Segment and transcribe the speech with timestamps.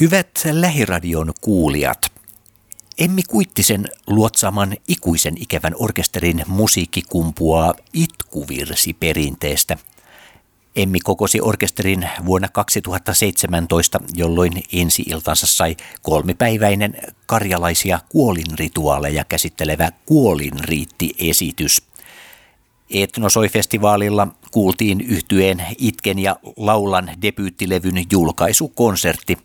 [0.00, 2.12] Hyvät lähiradion kuulijat,
[2.98, 9.76] Emmi Kuittisen luotsaman ikuisen ikävän orkesterin musiikki kumpuaa itkuvirsi perinteestä.
[10.76, 16.94] Emmi kokosi orkesterin vuonna 2017, jolloin ensi iltansa sai kolmipäiväinen
[17.26, 21.85] karjalaisia kuolinrituaaleja käsittelevä kuolinriitti-esitys.
[22.90, 29.38] Etnosoi-festivaalilla kuultiin yhtyeen Itken ja Laulan debyyttilevyn julkaisukonsertti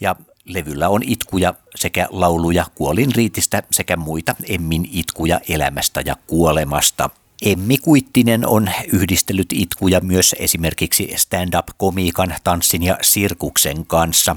[0.00, 7.10] ja levyllä on itkuja sekä lauluja kuolin riitistä sekä muita Emmin itkuja elämästä ja kuolemasta.
[7.42, 14.36] Emmi Kuittinen on yhdistellyt itkuja myös esimerkiksi stand-up-komiikan, tanssin ja sirkuksen kanssa.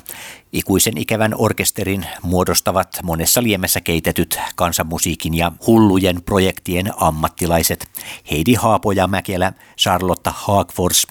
[0.54, 7.88] Ikuisen ikävän orkesterin muodostavat monessa liemessä keitetyt kansanmusiikin ja hullujen projektien ammattilaiset
[8.32, 11.08] Heidi Haapoja Mäkelä, Charlotta Haagfors,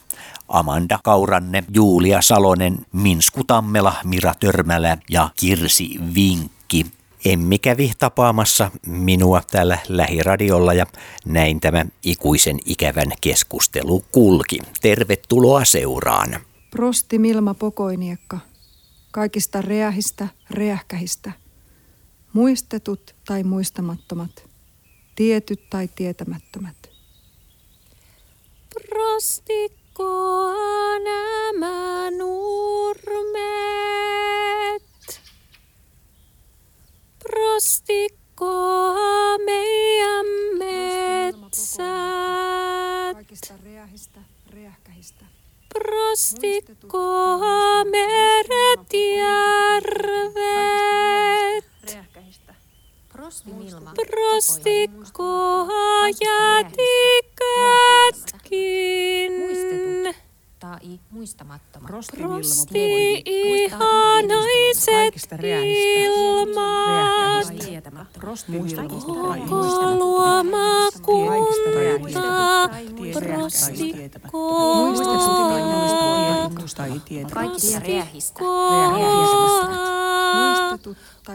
[0.49, 6.98] Amanda Kauranne, Julia Salonen, Minsku Tammela, Mira Törmälä ja Kirsi Vinkki.
[7.29, 10.87] Emmi kävi tapaamassa minua täällä lähiradiolla ja
[11.25, 14.59] näin tämä ikuisen ikävän keskustelu kulki.
[14.81, 16.41] Tervetuloa seuraan.
[16.71, 18.39] Prosti Milma Pokoiniekka.
[19.11, 21.33] Kaikista reähistä, reähkähistä.
[22.33, 24.45] Muistetut tai muistamattomat.
[25.15, 26.77] Tietyt tai tietämättömät.
[28.75, 30.53] Prostikko
[31.05, 33.29] nämä nurmet.
[37.31, 38.95] Prostikkoa
[39.39, 40.27] meidän
[40.59, 41.85] metsät.
[43.13, 45.25] Kaikista reähistä, reähkähistä.
[45.75, 47.39] Prostikkoa
[47.85, 50.39] meret järvet.
[51.87, 52.55] Räjähkähistä.
[53.13, 53.93] Prosti Milma.
[53.95, 55.69] Prostikkoa
[56.09, 56.83] jätikötkin.
[59.39, 60.17] Muistetut
[60.59, 61.89] tai muistamattomat.
[61.89, 65.15] Prosti ihanaiset
[68.29, 70.95] luoma muistamattomat.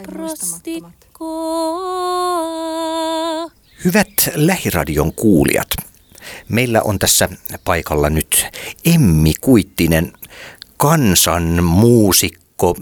[0.02, 0.74] Prostikkoa.
[3.84, 5.68] Hyvät lähiradion kuulijat,
[6.48, 7.28] meillä on tässä
[7.64, 8.46] paikalla nyt
[8.84, 10.12] Emmi Kuittinen,
[10.76, 12.76] kansanmuusikko,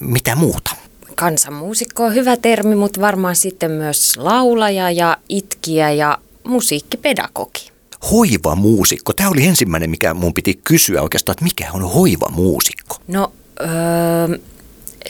[0.00, 0.87] mitä muuta?
[1.18, 7.70] Kansanmuusikko on hyvä termi, mutta varmaan sitten myös laulaja ja itkiä ja musiikkipedagogi.
[8.10, 9.12] Hoivamuusikko.
[9.12, 12.96] Tämä oli ensimmäinen, mikä mun piti kysyä oikeastaan, että mikä on hoivamuusikko?
[13.08, 14.38] No, öö,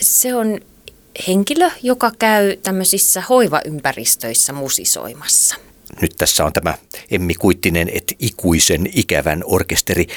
[0.01, 0.59] se on
[1.27, 5.55] henkilö, joka käy tämmöisissä hoivaympäristöissä musisoimassa.
[6.01, 6.77] Nyt tässä on tämä
[7.11, 10.07] Emmi Kuittinen, et ikuisen ikävän orkesteri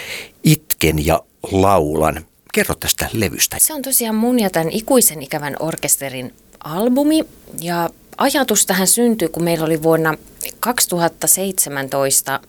[0.44, 2.25] Itken ja laulan.
[2.52, 3.56] Kerro tästä levystä.
[3.60, 7.24] Se on tosiaan mun ja tämän ikuisen ikävän orkesterin albumi
[7.60, 10.14] ja ajatus tähän syntyi, kun meillä oli vuonna
[10.60, 12.40] 2017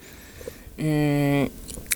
[0.77, 1.49] mm,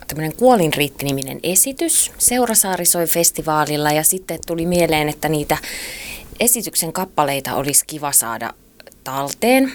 [0.08, 5.58] tämmöinen Kuolinriitti-niminen esitys Seurasaarisoi festivaalilla ja sitten tuli mieleen, että niitä
[6.40, 8.54] esityksen kappaleita olisi kiva saada
[9.04, 9.74] talteen.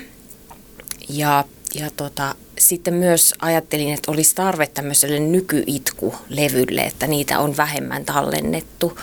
[1.09, 1.45] Ja,
[1.75, 8.99] ja tota, sitten myös ajattelin, että olisi tarve tämmöiselle nykyitku-levylle, että niitä on vähemmän tallennettu.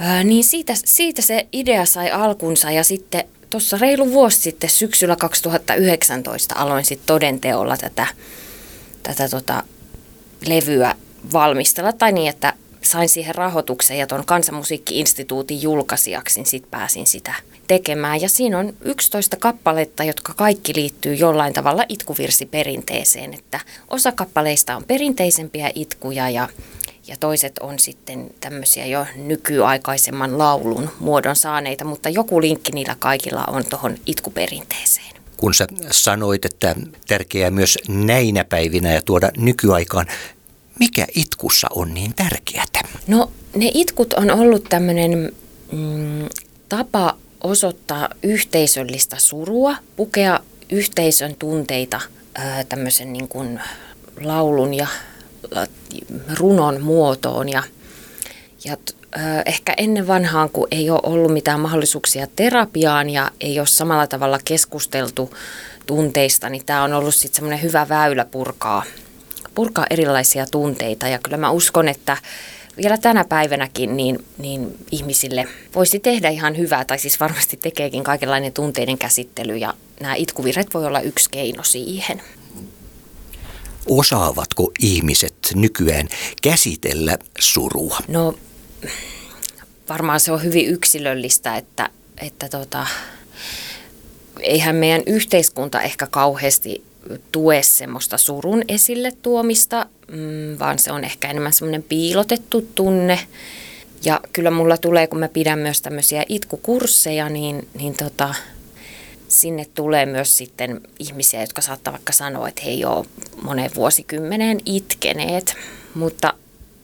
[0.00, 5.16] Ää, niin siitä, siitä se idea sai alkunsa ja sitten tuossa reilu vuosi sitten syksyllä
[5.16, 8.06] 2019 aloin sitten todenteolla tätä,
[9.02, 9.62] tätä tota,
[10.46, 10.94] levyä
[11.32, 11.92] valmistella.
[11.92, 12.52] Tai niin, että
[12.90, 17.34] sain siihen rahoituksen ja tuon Kansanmusiikki-instituutin julkaisijaksi, niin sitten pääsin sitä
[17.66, 18.20] tekemään.
[18.20, 23.34] Ja siinä on 11 kappaletta, jotka kaikki liittyy jollain tavalla itkuvirsiperinteeseen.
[23.34, 26.48] Että osa kappaleista on perinteisempiä itkuja ja,
[27.06, 33.44] ja toiset on sitten tämmöisiä jo nykyaikaisemman laulun muodon saaneita, mutta joku linkki niillä kaikilla
[33.44, 35.10] on tuohon itkuperinteeseen.
[35.36, 36.74] Kun sä sanoit, että
[37.08, 40.06] tärkeää myös näinä päivinä ja tuoda nykyaikaan,
[40.80, 42.64] mikä itkussa on niin tärkeää?
[43.06, 45.32] No ne itkut on ollut tämmöinen
[45.72, 46.28] mm,
[46.68, 50.40] tapa osoittaa yhteisöllistä surua, pukea
[50.72, 52.00] yhteisön tunteita
[52.34, 53.60] ää, tämmöisen niin kuin
[54.20, 54.86] laulun ja
[56.38, 57.48] runon muotoon.
[57.48, 57.62] Ja,
[58.64, 58.76] ja
[59.12, 64.06] ää, ehkä ennen vanhaan, kun ei ole ollut mitään mahdollisuuksia terapiaan ja ei ole samalla
[64.06, 65.34] tavalla keskusteltu
[65.86, 68.82] tunteista, niin tämä on ollut sitten semmoinen hyvä väylä purkaa,
[69.54, 71.08] purkaa erilaisia tunteita.
[71.08, 72.16] Ja kyllä mä uskon, että
[72.82, 78.52] vielä tänä päivänäkin niin, niin ihmisille voisi tehdä ihan hyvää, tai siis varmasti tekeekin kaikenlainen
[78.52, 82.22] tunteiden käsittely, ja nämä itkuvirret voi olla yksi keino siihen.
[83.88, 86.08] Osaavatko ihmiset nykyään
[86.42, 87.98] käsitellä surua?
[88.08, 88.34] No
[89.88, 92.86] varmaan se on hyvin yksilöllistä, että, että tota,
[94.40, 96.84] eihän meidän yhteiskunta ehkä kauheasti
[97.32, 103.18] tue semmoista surun esille tuomista, mm, vaan se on ehkä enemmän semmoinen piilotettu tunne.
[104.04, 108.34] Ja kyllä mulla tulee, kun mä pidän myös tämmöisiä itkukursseja, niin, niin tota,
[109.28, 113.06] sinne tulee myös sitten ihmisiä, jotka saattaa vaikka sanoa, että he ei ole
[113.42, 115.54] moneen vuosikymmeneen itkeneet,
[115.94, 116.34] mutta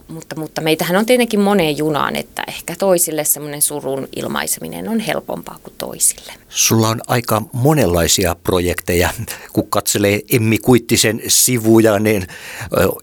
[0.08, 5.58] mutta, mutta meitähän on tietenkin moneen junaan, että ehkä toisille semmoinen surun ilmaiseminen on helpompaa
[5.62, 6.32] kuin toisille.
[6.49, 9.11] Sulla on aika monenlaisia projekteja.
[9.53, 12.26] Kun katselee Emmi Kuittisen sivuja, niin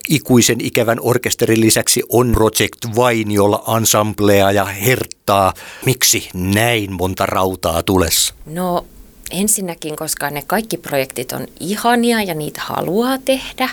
[0.08, 5.54] ikuisen ikävän orkesterin lisäksi on Project Vainiolla ensemblea ja herttaa.
[5.86, 8.34] Miksi näin monta rautaa tulessa?
[8.46, 8.86] No
[9.30, 13.68] ensinnäkin, koska ne kaikki projektit on ihania ja niitä haluaa tehdä.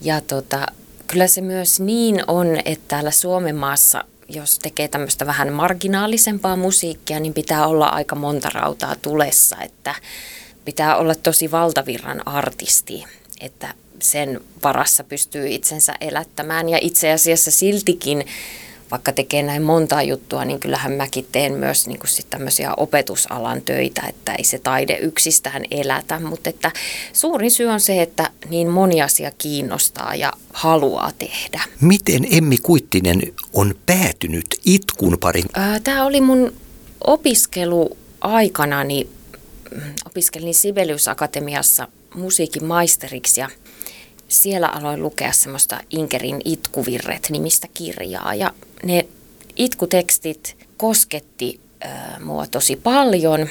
[0.00, 0.66] Ja tota,
[1.06, 7.20] Kyllä se myös niin on, että täällä Suomen maassa, jos tekee tämmöistä vähän marginaalisempaa musiikkia,
[7.20, 9.94] niin pitää olla aika monta rautaa tulessa, että
[10.64, 13.04] pitää olla tosi valtavirran artisti,
[13.40, 16.68] että sen varassa pystyy itsensä elättämään.
[16.68, 18.26] Ja itse asiassa siltikin
[18.94, 23.62] vaikka tekee näin montaa juttua, niin kyllähän mäkin teen myös niin kuin sit tämmöisiä opetusalan
[23.62, 26.70] töitä, että ei se taide yksistään elätä, mutta että
[27.12, 31.62] suurin syy on se, että niin moni asia kiinnostaa ja haluaa tehdä.
[31.80, 33.20] Miten Emmi Kuittinen
[33.52, 35.44] on päätynyt itkun parin?
[35.84, 36.52] Tämä oli mun
[37.06, 39.08] opiskelu aikana, niin
[40.06, 43.48] opiskelin Sibelius Akatemiassa musiikin maisteriksi ja
[44.28, 48.34] siellä aloin lukea semmoista Inkerin itkuvirret nimistä kirjaa.
[48.34, 49.06] Ja ne
[49.56, 53.48] itkutekstit kosketti äh, mua tosi paljon.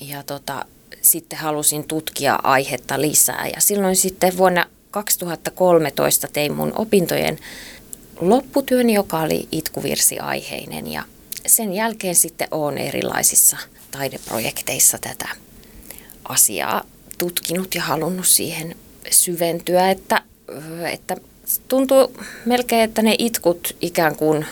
[0.00, 0.64] Ja tota,
[1.02, 3.46] sitten halusin tutkia aihetta lisää.
[3.54, 7.38] Ja silloin sitten vuonna 2013 tein mun opintojen
[8.20, 10.92] lopputyön, joka oli itkuvirsiaiheinen.
[10.92, 11.04] Ja
[11.46, 13.56] sen jälkeen sitten olen erilaisissa
[13.90, 15.28] taideprojekteissa tätä
[16.28, 16.84] asiaa
[17.18, 18.76] tutkinut ja halunnut siihen
[19.10, 20.22] syventyä, että,
[20.92, 21.16] että
[21.68, 24.46] tuntuu melkein, että ne itkut ikään kuin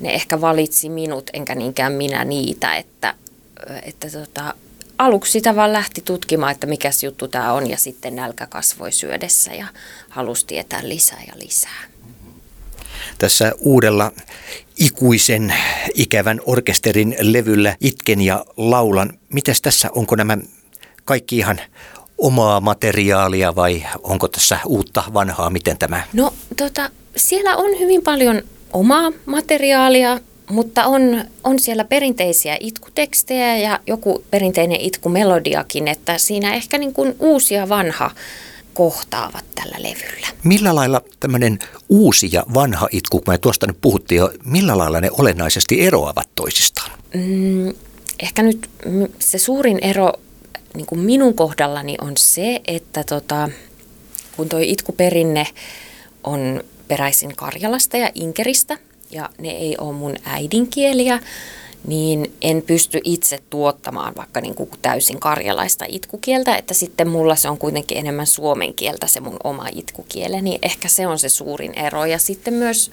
[0.00, 3.14] ne ehkä valitsi minut, enkä niinkään minä niitä, että,
[3.82, 4.54] että tota,
[4.98, 9.54] aluksi sitä vaan lähti tutkimaan, että mikä juttu tämä on ja sitten nälkä kasvoi syödessä
[9.54, 9.66] ja
[10.08, 11.84] halusi tietää lisää ja lisää.
[13.18, 14.12] Tässä uudella
[14.78, 15.54] ikuisen
[15.94, 19.18] ikävän orkesterin levyllä Itken ja laulan.
[19.28, 20.38] Mitäs tässä, onko nämä
[21.04, 21.60] kaikki ihan
[22.18, 26.02] omaa materiaalia vai onko tässä uutta vanhaa, miten tämä?
[26.12, 28.42] No tota, siellä on hyvin paljon
[28.72, 30.20] omaa materiaalia,
[30.50, 37.14] mutta on, on siellä perinteisiä itkutekstejä ja joku perinteinen itkumelodiakin, että siinä ehkä niin kuin
[37.18, 38.10] uusi ja vanha
[38.74, 40.26] kohtaavat tällä levyllä.
[40.44, 45.00] Millä lailla tämmöinen uusi ja vanha itku, kun me tuosta nyt puhuttiin jo, millä lailla
[45.00, 46.90] ne olennaisesti eroavat toisistaan?
[47.14, 47.74] Mm,
[48.22, 48.70] ehkä nyt
[49.18, 50.12] se suurin ero
[50.78, 53.48] niin kuin minun kohdallani on se, että tota,
[54.36, 55.46] kun tuo itkuperinne
[56.24, 58.78] on peräisin Karjalasta ja Inkeristä
[59.10, 61.20] ja ne ei ole mun äidinkieliä,
[61.86, 67.48] niin en pysty itse tuottamaan vaikka niin kuin täysin karjalaista itkukieltä, että sitten mulla se
[67.48, 70.42] on kuitenkin enemmän suomen kieltä se mun oma itkukieleni.
[70.42, 72.04] Niin ehkä se on se suurin ero.
[72.04, 72.90] Ja sitten myös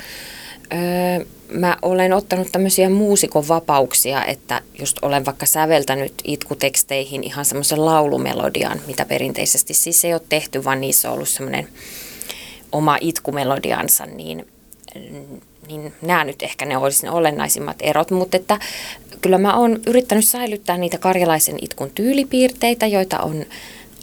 [0.73, 7.85] öö, mä olen ottanut tämmöisiä muusikon vapauksia, että just olen vaikka säveltänyt itkuteksteihin ihan semmoisen
[7.85, 11.67] laulumelodian, mitä perinteisesti siis ei ole tehty, vaan niissä on ollut semmoinen
[12.71, 14.47] oma itkumelodiansa, niin,
[15.67, 18.59] niin nämä nyt ehkä ne olisi ne olennaisimmat erot, mutta että
[19.21, 23.45] kyllä mä oon yrittänyt säilyttää niitä karjalaisen itkun tyylipiirteitä, joita on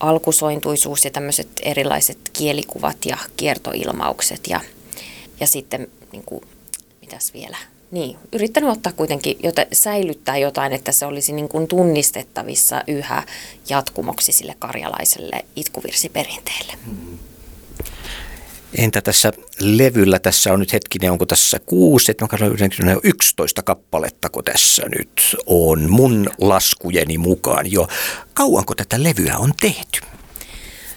[0.01, 4.61] alkusointuisuus ja tämmöiset erilaiset kielikuvat ja kiertoilmaukset ja,
[5.41, 6.43] ja sitten niin kuin
[7.01, 7.57] mitäs vielä?
[7.91, 13.23] Niin, yrittänyt ottaa kuitenkin, jota, säilyttää jotain, että se olisi niin kuin tunnistettavissa yhä
[13.69, 16.73] jatkumoksi sille karjalaiselle itkuvirsiperinteelle.
[16.85, 17.19] Hmm.
[18.75, 22.27] Entä tässä levyllä, tässä on nyt hetkinen, onko tässä kuusi, että
[22.85, 27.89] mä 11 kappaletta, kun tässä nyt on mun laskujeni mukaan jo.
[28.35, 30.01] Kauanko tätä levyä on tehty?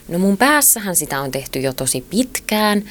[0.08, 2.84] No mun päässähän sitä on tehty jo tosi pitkään.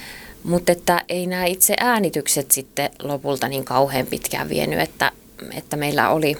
[0.44, 5.12] Mutta että ei nämä itse äänitykset sitten lopulta niin kauhean pitkään vienyt, että,
[5.56, 6.36] että meillä oli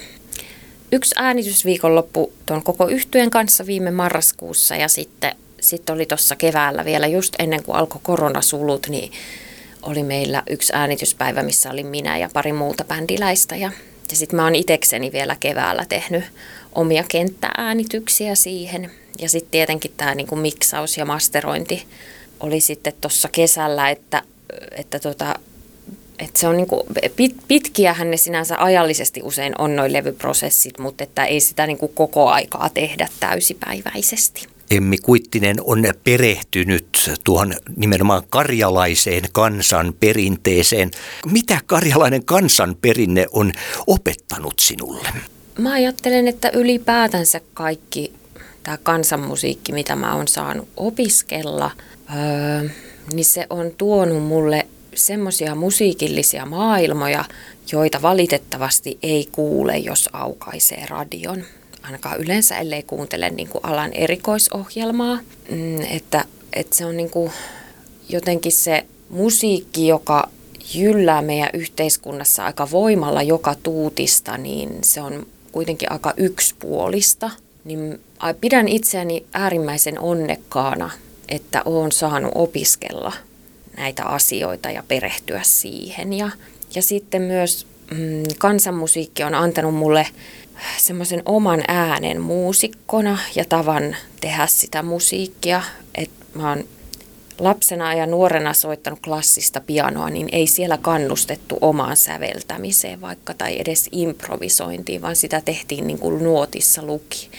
[0.92, 7.06] yksi äänitysviikonloppu tuon koko yhtyeen kanssa viime marraskuussa ja sitten sit oli tuossa keväällä vielä
[7.06, 9.12] just ennen kuin alkoi koronasulut, niin
[9.82, 13.70] oli meillä yksi äänityspäivä, missä oli minä ja pari muuta bändiläistä ja,
[14.10, 16.24] ja sitten mä oon itekseni vielä keväällä tehnyt
[16.72, 21.86] omia kenttääänityksiä siihen ja sitten tietenkin tämä niinku miksaus ja masterointi
[22.40, 24.22] oli sitten tuossa kesällä, että,
[24.70, 25.34] että tota,
[26.18, 31.24] et se on niinku, pit, pitkiähän ne sinänsä ajallisesti usein on noin levyprosessit, mutta että
[31.24, 34.53] ei sitä niinku koko aikaa tehdä täysipäiväisesti.
[34.70, 40.90] Emmi Kuittinen on perehtynyt tuohon nimenomaan karjalaiseen kansan perinteeseen.
[41.32, 43.52] Mitä karjalainen kansanperinne on
[43.86, 45.08] opettanut sinulle?
[45.58, 48.12] Mä ajattelen, että ylipäätänsä kaikki
[48.62, 51.70] tämä kansanmusiikki, mitä mä oon saanut opiskella,
[52.16, 52.68] öö,
[53.12, 57.24] niin se on tuonut mulle semmoisia musiikillisia maailmoja,
[57.72, 61.44] joita valitettavasti ei kuule, jos aukaisee radion.
[61.84, 65.18] Ainakaan yleensä, ellei kuuntele niin kuin alan erikoisohjelmaa.
[65.50, 67.32] Mm, että, että se on niin kuin
[68.08, 70.28] jotenkin se musiikki, joka
[70.74, 77.30] jyllää meidän yhteiskunnassa aika voimalla joka tuutista, niin se on kuitenkin aika yksipuolista.
[77.64, 78.00] Niin
[78.40, 80.90] pidän itseäni äärimmäisen onnekkaana,
[81.28, 83.12] että olen saanut opiskella
[83.76, 86.12] näitä asioita ja perehtyä siihen.
[86.12, 86.30] Ja,
[86.74, 90.06] ja sitten myös mm, kansanmusiikki on antanut mulle
[90.78, 95.62] semmoisen oman äänen muusikkona ja tavan tehdä sitä musiikkia.
[95.94, 96.64] Et mä oon
[97.38, 103.88] lapsena ja nuorena soittanut klassista pianoa, niin ei siellä kannustettu omaan säveltämiseen vaikka tai edes
[103.92, 107.30] improvisointiin, vaan sitä tehtiin niin kuin nuotissa luki.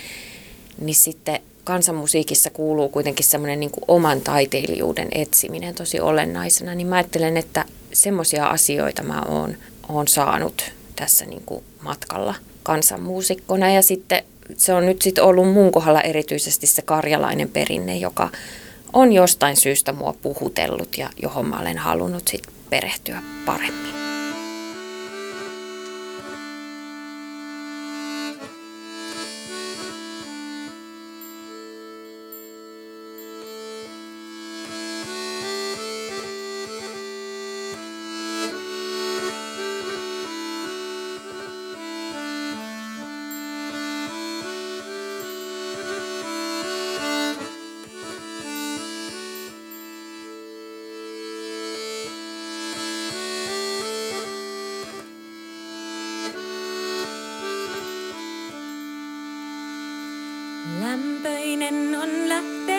[0.80, 7.38] Niin sitten kansanmusiikissa kuuluu kuitenkin semmoinen niin oman taiteilijuuden etsiminen tosi olennaisena, niin mä ajattelen,
[7.38, 9.58] että semmoisia asioita mä oon,
[9.90, 13.72] oon saanut tässä niin kuin matkalla kansanmuusikkona.
[13.72, 14.24] Ja sitten
[14.58, 18.30] se on nyt sitten ollut mun kohdalla erityisesti se karjalainen perinne, joka
[18.94, 24.05] on jostain syystä mua puhutellut ja johon mä olen halunnut sitten perehtyä paremmin.
[61.56, 62.75] Lämpöinen on lähtenyt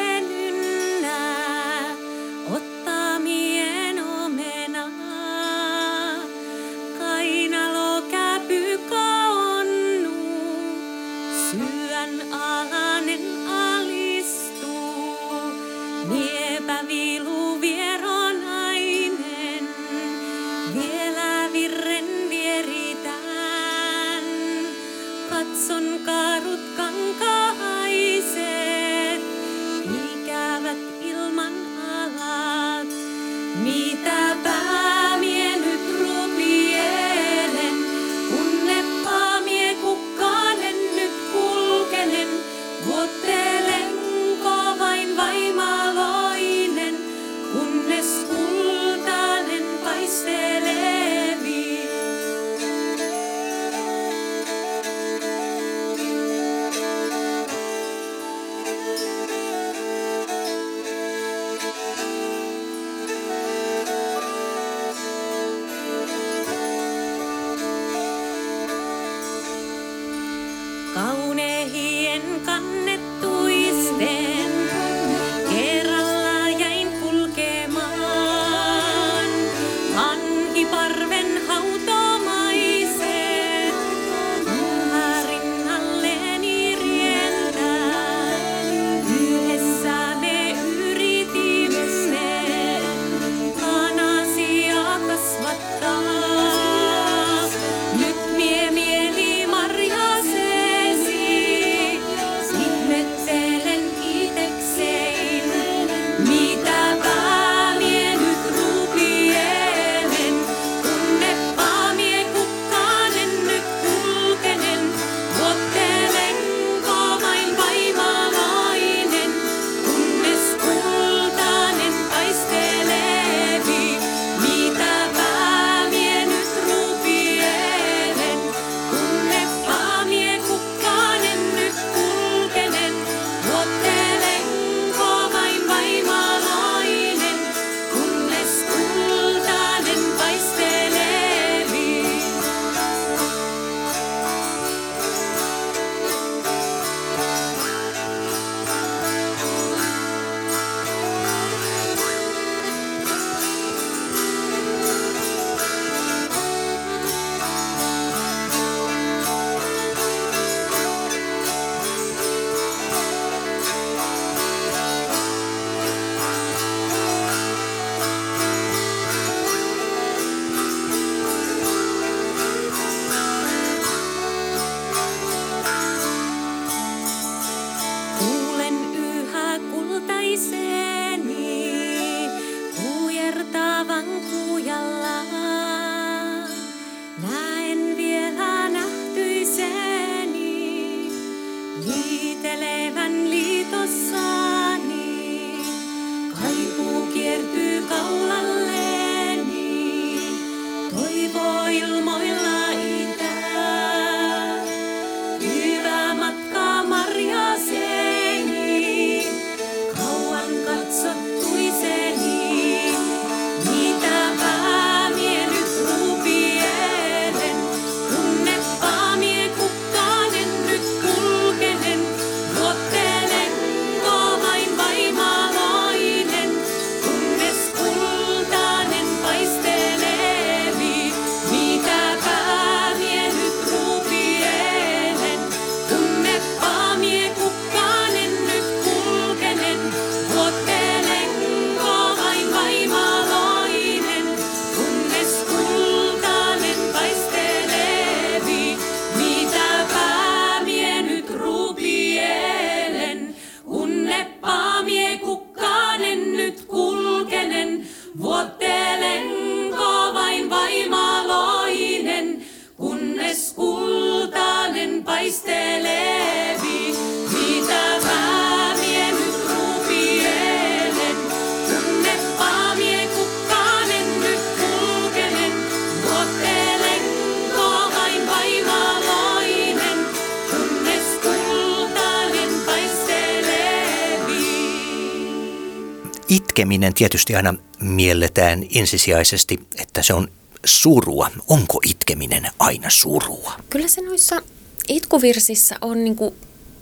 [286.57, 290.29] Itkeminen tietysti aina mielletään ensisijaisesti, että se on
[290.65, 291.31] surua.
[291.49, 293.53] Onko itkeminen aina surua?
[293.71, 294.43] Kyllä se noissa
[294.89, 296.35] itkuvirsissä on niinku,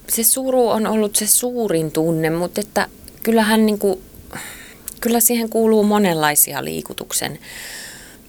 [0.08, 2.88] se suru on ollut se suurin tunne, mutta että
[3.22, 4.02] kyllähän niinku,
[5.00, 7.38] kyllä siihen kuuluu monenlaisia liikutuksen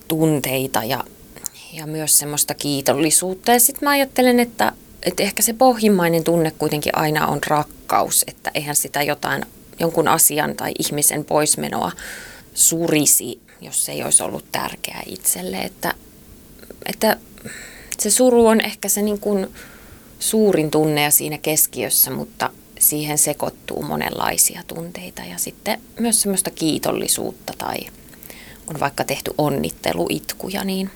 [0.07, 1.03] tunteita ja,
[1.73, 3.51] ja myös semmoista kiitollisuutta.
[3.51, 4.71] Ja sitten mä ajattelen, että,
[5.03, 9.45] että ehkä se pohjimmainen tunne kuitenkin aina on rakkaus, että eihän sitä jotain,
[9.79, 11.91] jonkun asian tai ihmisen poismenoa
[12.53, 15.57] surisi, jos se ei olisi ollut tärkeää itselle.
[15.57, 15.93] Että,
[16.85, 17.17] että
[17.99, 19.47] se suru on ehkä se niin kuin
[20.19, 27.53] suurin tunne ja siinä keskiössä, mutta siihen sekoittuu monenlaisia tunteita ja sitten myös semmoista kiitollisuutta
[27.57, 27.77] tai
[28.67, 30.89] on vaikka tehty onnitteluitkuja, niin,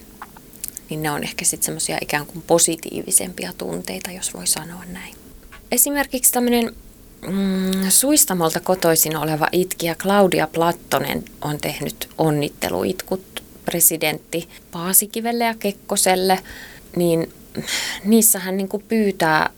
[0.90, 5.16] niin ne on ehkä sitten semmoisia ikään kuin positiivisempia tunteita, jos voi sanoa näin.
[5.72, 6.76] Esimerkiksi tämmöinen
[7.28, 16.40] mm, Suistamolta kotoisin oleva itkijä Claudia Plattonen on tehnyt onnitteluitkut presidentti Paasikivelle ja Kekkoselle,
[16.96, 17.34] niin
[18.04, 19.50] niissä hän niin pyytää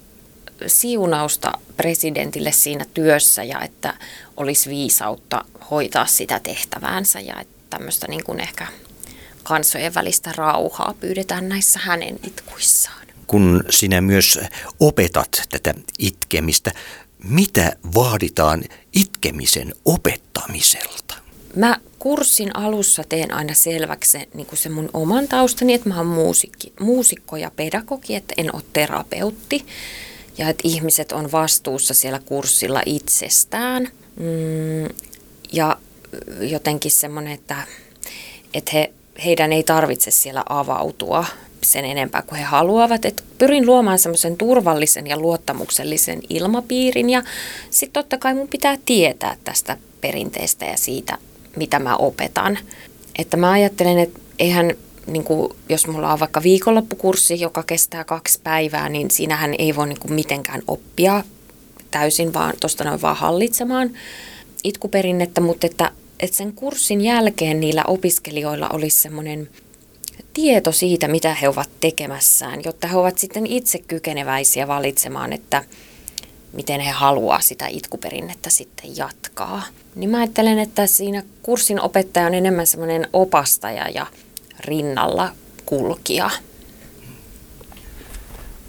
[0.67, 3.93] siunausta presidentille siinä työssä ja että
[4.37, 8.67] olisi viisautta hoitaa sitä tehtäväänsä ja että tämmöistä niin kuin ehkä
[9.43, 13.07] kansojen välistä rauhaa pyydetään näissä hänen itkuissaan.
[13.27, 14.39] Kun sinä myös
[14.79, 16.71] opetat tätä itkemistä,
[17.23, 21.15] mitä vaaditaan itkemisen opettamiselta?
[21.55, 26.07] Mä kurssin alussa teen aina selväksi se, niin se mun oman taustani, että mä oon
[26.07, 29.65] muusikki, muusikko ja pedagogi, että en ole terapeutti.
[30.37, 33.87] Ja että ihmiset on vastuussa siellä kurssilla itsestään.
[34.15, 34.95] Mm,
[35.53, 35.77] ja
[36.39, 37.67] jotenkin semmoinen, että,
[38.53, 38.93] että he,
[39.25, 41.25] heidän ei tarvitse siellä avautua
[41.63, 43.05] sen enempää kuin he haluavat.
[43.05, 47.23] Et pyrin luomaan semmoisen turvallisen ja luottamuksellisen ilmapiirin ja
[47.69, 51.17] sitten totta kai mun pitää tietää tästä perinteestä ja siitä,
[51.55, 52.57] mitä mä opetan.
[53.17, 54.71] Että mä ajattelen, että eihän,
[55.07, 59.87] niin kuin, jos mulla on vaikka viikonloppukurssi, joka kestää kaksi päivää, niin siinähän ei voi
[59.87, 61.23] niin kuin mitenkään oppia
[61.91, 63.91] täysin vaan tuosta noin vaan hallitsemaan
[64.63, 69.49] itkuperinnettä, mutta että, että sen kurssin jälkeen niillä opiskelijoilla olisi semmoinen
[70.33, 75.63] tieto siitä, mitä he ovat tekemässään, jotta he ovat sitten itse kykeneväisiä valitsemaan, että
[76.53, 79.63] miten he haluaa sitä itkuperinnettä sitten jatkaa.
[79.95, 84.07] Niin mä ajattelen, että siinä kurssin opettaja on enemmän semmoinen opastaja ja
[84.59, 86.29] rinnalla kulkija.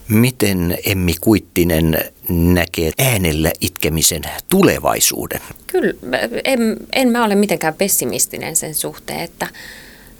[0.09, 5.41] Miten Emmi Kuittinen näkee äänellä itkemisen tulevaisuuden?
[5.67, 9.49] Kyllä, en, en mä ole mitenkään pessimistinen sen suhteen, että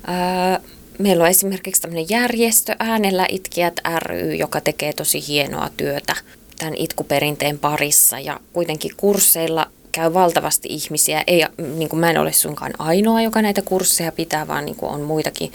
[0.07, 0.61] ää,
[0.99, 6.17] meillä on esimerkiksi tämmöinen järjestö Äänellä itkijät ry, joka tekee tosi hienoa työtä
[6.59, 11.25] tämän itkuperinteen parissa ja kuitenkin kursseilla käy valtavasti ihmisiä.
[11.27, 14.93] Ei, niin kuin mä en ole suinkaan ainoa, joka näitä kursseja pitää, vaan niin kuin
[14.93, 15.53] on muitakin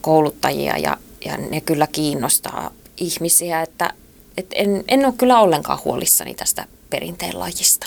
[0.00, 3.92] kouluttajia ja, ja ne kyllä kiinnostaa ihmisiä, että,
[4.36, 7.86] että en, en ole kyllä ollenkaan huolissani tästä perinteen lajista.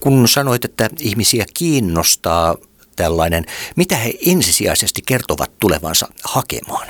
[0.00, 2.56] Kun sanoit, että ihmisiä kiinnostaa
[2.96, 3.44] tällainen,
[3.76, 6.86] mitä he ensisijaisesti kertovat tulevansa hakemaan?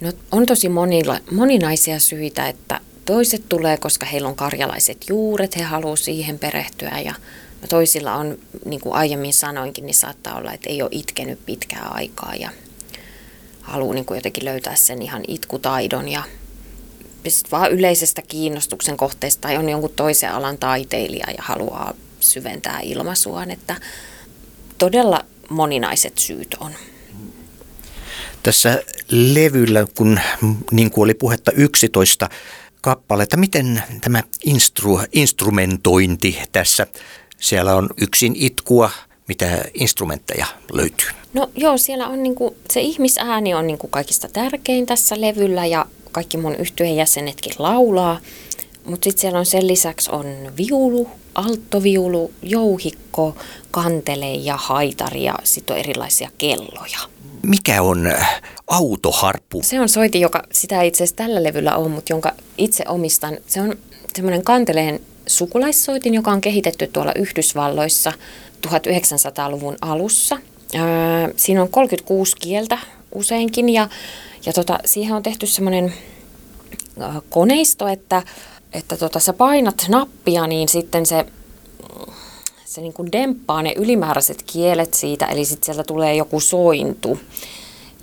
[0.00, 5.62] No, on tosi monilla, moninaisia syitä, että toiset tulee, koska heillä on karjalaiset juuret, he
[5.62, 7.14] haluavat siihen perehtyä ja
[7.68, 12.34] toisilla on, niin kuin aiemmin sanoinkin, niin saattaa olla, että ei ole itkenyt pitkää aikaa
[12.34, 12.50] ja
[13.60, 16.22] haluaa niin kuin jotenkin löytää sen ihan itkutaidon ja
[17.28, 23.50] sitten vaan yleisestä kiinnostuksen kohteesta tai on jonkun toisen alan taiteilija ja haluaa syventää ilmaisuaan,
[23.50, 23.76] että
[24.80, 26.72] todella moninaiset syyt on.
[28.42, 30.20] Tässä levyllä, kun
[30.72, 32.28] niin kuin oli puhetta 11
[32.80, 36.86] kappaletta, miten tämä instru, instrumentointi tässä,
[37.40, 38.90] siellä on yksin itkua,
[39.28, 41.08] mitä instrumentteja löytyy?
[41.34, 46.36] No joo, siellä on niinku, se ihmisääni on niinku kaikista tärkein tässä levyllä ja kaikki
[46.36, 48.20] mun yhtyeen jäsenetkin laulaa.
[48.84, 53.36] Mutta sitten siellä on sen lisäksi on viulu, alttoviulu, jouhikko,
[53.70, 56.98] kantele ja haitari ja sitten on erilaisia kelloja.
[57.42, 59.62] Mikä on äh, autoharppu?
[59.62, 63.38] Se on soiti, joka sitä itse asiassa tällä levyllä on, mutta jonka itse omistan.
[63.46, 63.76] Se on
[64.14, 68.12] semmoinen kanteleen sukulaissoitin, joka on kehitetty tuolla Yhdysvalloissa
[68.66, 70.38] 1900-luvun alussa.
[70.74, 70.80] Öö,
[71.36, 72.78] siinä on 36 kieltä
[73.14, 73.88] useinkin ja,
[74.46, 75.94] ja tota, siihen on tehty semmoinen
[77.30, 78.22] koneisto, että,
[78.72, 81.26] että tota, sä painat nappia, niin sitten se,
[82.70, 87.18] se niin kuin demppaa ne ylimääräiset kielet siitä, eli sitten sieltä tulee joku sointu.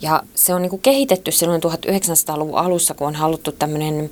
[0.01, 4.09] Ja se on niin kuin kehitetty silloin 1900-luvun alussa, kun on haluttu tämmöinen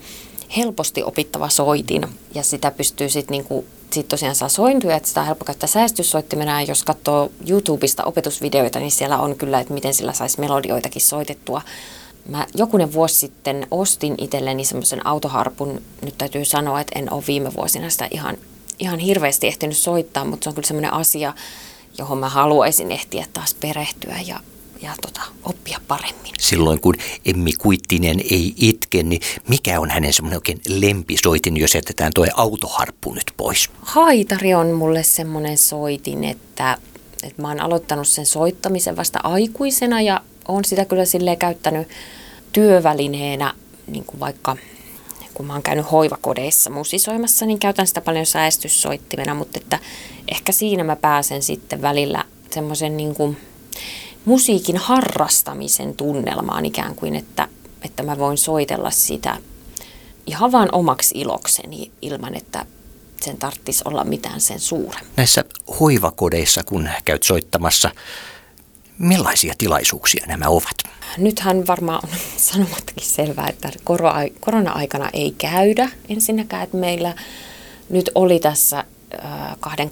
[0.58, 2.08] helposti opittava soitin.
[2.34, 6.62] Ja sitä pystyy sitten niinku, sit tosiaan saa sointuja, että sitä on helppo käyttää säästyssoittimena.
[6.62, 11.62] Jos katsoo YouTubesta opetusvideoita, niin siellä on kyllä, että miten sillä saisi melodioitakin soitettua.
[12.30, 15.82] Mä jokunen vuosi sitten ostin itselleni semmoisen autoharpun.
[16.02, 18.38] Nyt täytyy sanoa, että en ole viime vuosina sitä ihan,
[18.80, 21.34] ihan hirveästi ehtinyt soittaa, mutta se on kyllä semmoinen asia,
[21.98, 24.40] johon mä haluaisin ehtiä taas perehtyä ja,
[24.82, 26.34] ja tota, oppia paremmin.
[26.40, 32.12] Silloin kun Emmi Kuittinen ei itke, niin mikä on hänen semmoinen oikein lempisoitin, jos jätetään
[32.16, 33.70] tuo autoharppu nyt pois?
[33.82, 36.78] Haitari on mulle semmoinen soitin, että,
[37.24, 41.88] että mä oon aloittanut sen soittamisen vasta aikuisena ja on sitä kyllä silleen käyttänyt
[42.54, 43.54] työvälineenä,
[43.88, 44.58] niin kuin vaikka
[45.36, 49.80] kun mä oon käynyt hoivakodeissa musisoimassa, niin käytän sitä paljon säästyssoittimena, mutta että
[50.32, 53.38] ehkä siinä mä pääsen sitten välillä semmoisen niin
[54.26, 57.48] musiikin harrastamisen tunnelmaan ikään kuin, että,
[57.82, 59.38] että mä voin soitella sitä
[60.28, 62.66] ihan vaan omaksi ilokseni ilman, että
[63.22, 65.14] sen tarvitsisi olla mitään sen suurempaa.
[65.18, 65.44] Näissä
[65.80, 67.92] hoivakodeissa, kun käyt soittamassa,
[68.98, 70.76] millaisia tilaisuuksia nämä ovat?
[71.18, 77.14] Nythän varmaan on sanomattakin selvää, että koro- korona-aikana ei käydä ensinnäkään, että meillä
[77.90, 79.92] nyt oli tässä äh, kahden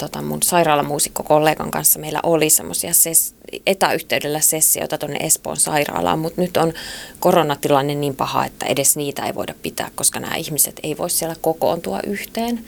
[0.00, 3.34] tota mun sairaalamuusikkokollegan kanssa meillä oli semmoisia ses-
[3.66, 6.72] etäyhteydellä sessioita tuonne Espoon sairaalaan, mutta nyt on
[7.20, 11.36] koronatilanne niin paha, että edes niitä ei voida pitää, koska nämä ihmiset ei voi siellä
[11.40, 12.64] kokoontua yhteen.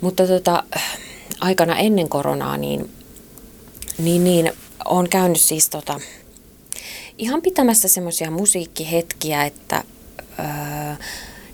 [0.00, 0.62] Mutta tota,
[1.40, 2.90] aikana ennen koronaa niin,
[3.98, 4.52] niin, niin
[4.84, 6.00] on käynyt siis tota,
[7.18, 9.84] ihan pitämässä semmoisia musiikkihetkiä, että
[10.38, 10.46] öö,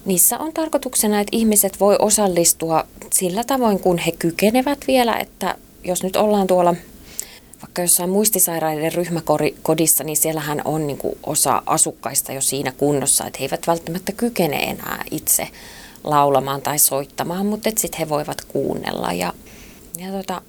[0.05, 6.03] niissä on tarkoituksena, että ihmiset voi osallistua sillä tavoin, kun he kykenevät vielä, että jos
[6.03, 6.75] nyt ollaan tuolla
[7.63, 13.39] vaikka jossain muistisairaiden ryhmäkodissa, niin siellähän on niin kuin osa asukkaista jo siinä kunnossa, että
[13.39, 15.49] he eivät välttämättä kykene enää itse
[16.05, 19.13] laulamaan tai soittamaan, mutta sitten he voivat kuunnella.
[19.13, 19.33] Ja,
[19.99, 20.43] ja tota,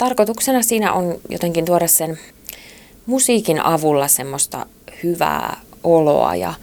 [0.00, 2.18] tarkoituksena siinä on jotenkin tuoda sen
[3.06, 4.66] musiikin avulla semmoista
[5.02, 6.54] hyvää oloa ja,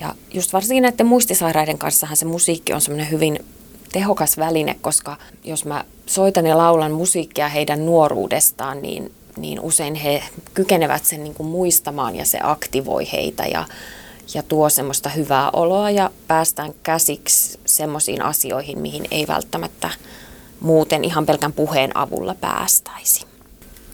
[0.00, 3.44] ja just varsinkin näiden muistisairaiden kanssahan se musiikki on semmoinen hyvin
[3.92, 10.22] tehokas väline, koska jos mä soitan ja laulan musiikkia heidän nuoruudestaan, niin, niin usein he
[10.54, 13.64] kykenevät sen niin kuin muistamaan ja se aktivoi heitä ja,
[14.34, 19.90] ja tuo semmoista hyvää oloa ja päästään käsiksi semmoisiin asioihin, mihin ei välttämättä
[20.60, 23.26] muuten ihan pelkän puheen avulla päästäisi.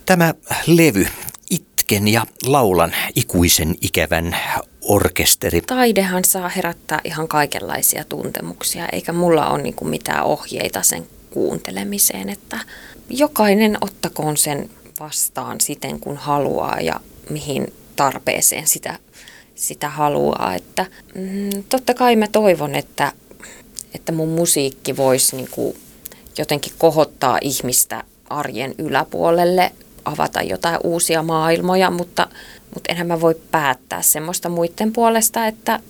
[0.07, 0.35] Tämä
[0.67, 1.07] levy,
[1.51, 4.37] Itken ja laulan ikuisen ikävän
[4.83, 5.61] orkesteri.
[5.61, 12.59] Taidehan saa herättää ihan kaikenlaisia tuntemuksia, eikä mulla ole niin mitään ohjeita sen kuuntelemiseen, että
[13.11, 17.01] jokainen ottakoon sen vastaan siten kun haluaa ja
[17.31, 18.99] mihin tarpeeseen sitä,
[19.55, 20.55] sitä haluaa.
[20.55, 23.13] Että, mm, totta kai mä toivon, että,
[23.95, 25.77] että mun musiikki voisi niin kuin
[26.39, 29.73] jotenkin kohottaa ihmistä arjen yläpuolelle,
[30.05, 32.29] avata jotain uusia maailmoja, mutta,
[32.75, 35.81] mutta enhän mä voi päättää semmoista muiden puolesta, että,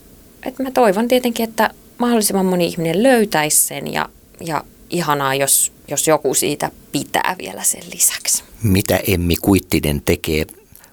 [0.43, 4.09] että mä toivon tietenkin, että mahdollisimman moni ihminen löytäisi sen ja,
[4.41, 8.45] ja ihanaa, jos, jos joku siitä pitää vielä sen lisäksi.
[8.63, 10.47] Mitä Emmi Kuittinen tekee,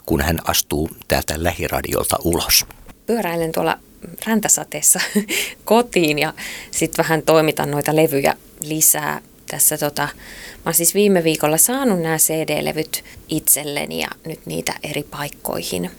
[0.05, 2.65] kun hän astuu täältä lähiradiolta ulos?
[3.05, 3.77] Pyöräilen tuolla
[4.25, 4.99] räntäsateessa
[5.65, 6.33] kotiin ja
[6.71, 12.17] sitten vähän toimitan noita levyjä lisää tässä tota, mä oon siis viime viikolla saanut nämä
[12.17, 15.91] CD-levyt itselleni ja nyt niitä eri paikkoihin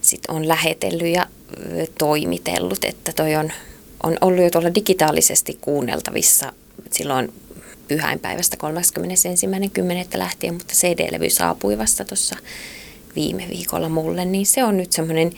[0.00, 1.26] sitten on lähetellyt ja
[1.98, 3.52] toimitellut, että toi on,
[4.02, 6.52] on ollut jo tuolla digitaalisesti kuunneltavissa
[6.92, 7.32] silloin
[7.88, 8.56] pyhäinpäivästä
[10.12, 10.18] 31.10.
[10.18, 12.36] lähtien, mutta CD-levy saapui vasta tuossa
[13.16, 15.32] viime viikolla mulle, niin se on nyt semmoinen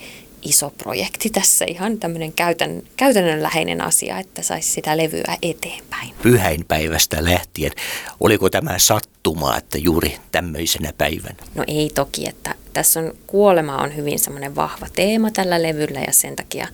[0.48, 6.14] iso projekti tässä, ihan tämmöinen käytän, käytännönläheinen asia, että saisi sitä levyä eteenpäin.
[6.22, 7.72] Pyhäinpäivästä lähtien.
[8.20, 11.36] Oliko tämä sattuma, että juuri tämmöisenä päivänä?
[11.54, 16.12] No ei toki, että tässä on kuolema on hyvin semmoinen vahva teema tällä levyllä ja
[16.12, 16.68] sen takia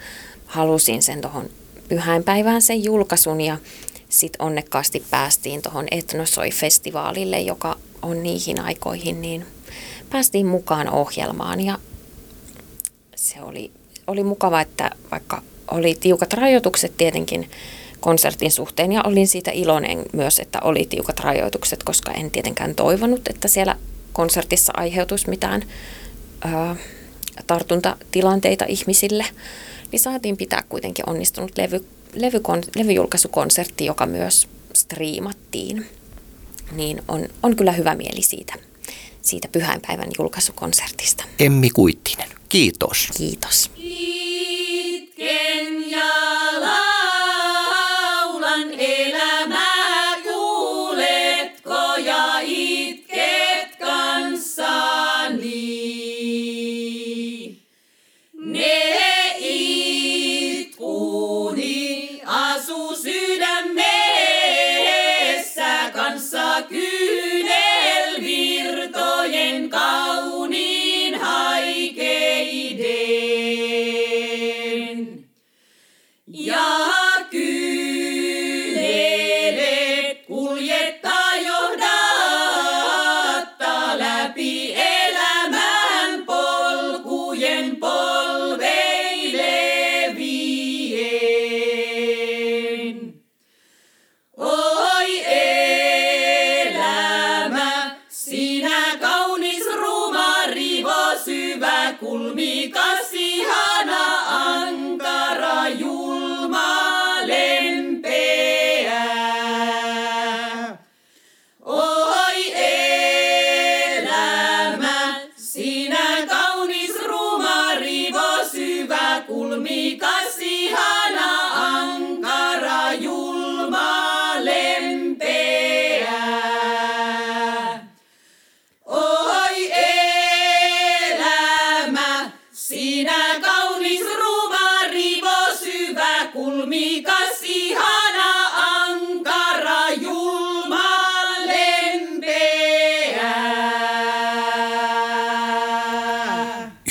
[0.47, 1.51] halusin sen tuohon
[1.89, 3.59] pyhäinpäivään sen julkaisun ja
[4.09, 9.47] sitten onnekkaasti päästiin tuohon Etnosoi-festivaalille, joka on niihin aikoihin, niin
[10.11, 11.79] päästiin mukaan ohjelmaan ja
[13.23, 13.71] se oli,
[14.07, 17.51] oli mukava, että vaikka oli tiukat rajoitukset tietenkin
[18.01, 23.29] konsertin suhteen ja olin siitä iloinen myös, että oli tiukat rajoitukset, koska en tietenkään toivonut,
[23.29, 23.77] että siellä
[24.13, 25.63] konsertissa aiheutuisi mitään
[26.45, 26.77] ää,
[27.47, 29.25] tartuntatilanteita ihmisille,
[29.93, 35.87] me saatiin pitää kuitenkin onnistunut levy, levykon, levyjulkaisukonsertti, joka myös striimattiin.
[36.73, 38.55] Niin on, on kyllä hyvä mieli siitä,
[39.23, 41.25] siitä pyhäinpäivän julkaisukonsertista.
[41.39, 43.09] Emmi Kuittinen, kiitos.
[43.17, 43.71] Kiitos.
[44.97, 45.31] Itken
[45.91, 46.22] ja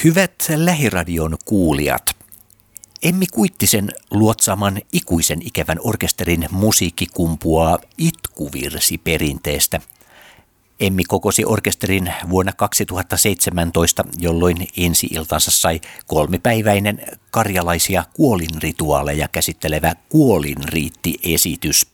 [0.03, 2.15] Hyvät lähiradion kuulijat,
[3.03, 9.81] Emmi Kuittisen luotsaaman ikuisen ikävän orkesterin musiikki kumpuaa itkuvirsi perinteestä.
[10.79, 21.90] Emmi kokosi orkesterin vuonna 2017, jolloin ensi iltansa sai kolmipäiväinen karjalaisia kuolinrituaaleja käsittelevä kuolinriitti-esitys.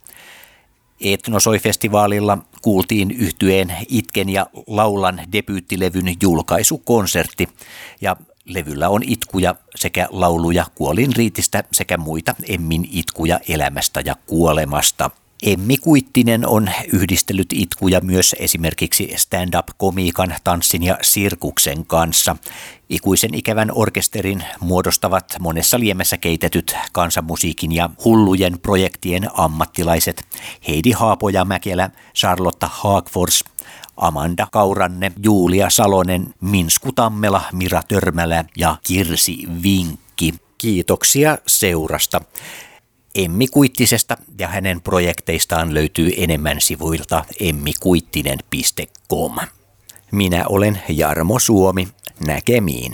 [1.01, 7.49] Etnosoi-festivaalilla kuultiin yhtyeen Itken ja Laulan debyyttilevyn julkaisukonsertti
[8.01, 15.11] ja levyllä on itkuja sekä lauluja kuolinriitistä sekä muita Emmin itkuja elämästä ja kuolemasta.
[15.43, 22.35] Emmi Kuittinen on yhdistellyt itkuja myös esimerkiksi stand-up-komiikan, tanssin ja sirkuksen kanssa.
[22.89, 30.23] Ikuisen ikävän orkesterin muodostavat monessa liemessä keitetyt kansanmusiikin ja hullujen projektien ammattilaiset
[30.67, 33.43] Heidi Haapoja Mäkelä, Charlotta Haagfors,
[33.97, 40.33] Amanda Kauranne, Julia Salonen, Minsku Tammela, Mira Törmälä ja Kirsi Vinkki.
[40.57, 42.21] Kiitoksia seurasta.
[43.17, 49.35] Emmi Kuittisesta ja hänen projekteistaan löytyy enemmän sivuilta emmikuittinen.com.
[50.11, 51.87] Minä olen Jarmo Suomi.
[52.25, 52.91] Näkemiin.